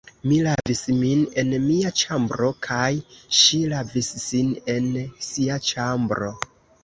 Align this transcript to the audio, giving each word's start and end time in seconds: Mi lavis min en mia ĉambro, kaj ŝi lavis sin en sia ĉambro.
Mi 0.29 0.37
lavis 0.45 0.79
min 1.01 1.19
en 1.41 1.51
mia 1.65 1.91
ĉambro, 2.01 2.47
kaj 2.69 2.87
ŝi 3.41 3.59
lavis 3.73 4.09
sin 4.25 4.49
en 4.77 4.89
sia 5.29 5.59
ĉambro. 5.71 6.33